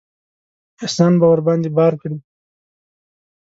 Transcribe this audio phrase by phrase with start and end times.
[0.83, 2.17] احسان به ورباندې بار کړي.